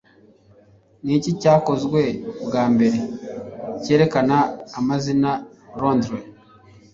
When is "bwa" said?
2.45-2.63